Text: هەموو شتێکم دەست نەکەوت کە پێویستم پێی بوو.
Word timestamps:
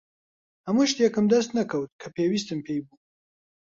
هەموو 0.67 0.89
شتێکم 0.91 1.25
دەست 1.33 1.49
نەکەوت 1.57 1.91
کە 2.01 2.07
پێویستم 2.15 2.59
پێی 2.65 2.81
بوو. 2.85 2.97